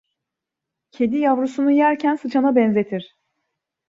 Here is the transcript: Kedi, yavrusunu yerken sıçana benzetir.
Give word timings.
Kedi, 0.91 1.17
yavrusunu 1.17 1.71
yerken 1.71 2.15
sıçana 2.15 2.55
benzetir. 2.55 3.15